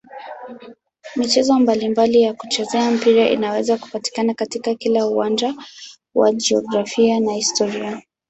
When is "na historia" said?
7.19-8.01